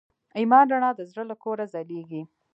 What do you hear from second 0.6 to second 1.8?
رڼا د زړه له کوره